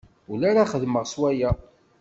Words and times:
Ula 0.31 0.45
ara 0.51 0.69
xedmeɣ 0.71 1.03
s 1.11 1.13
waya. 1.21 1.51